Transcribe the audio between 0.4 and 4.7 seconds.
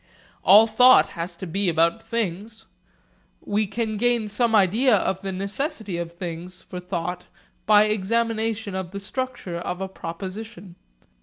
All thought has to be about things. We can gain some